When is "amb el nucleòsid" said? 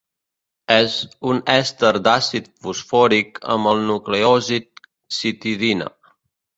3.57-4.71